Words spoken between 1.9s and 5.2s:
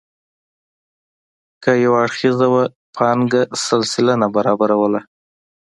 اړخیزه وه پانګه سل سلنه برابروله.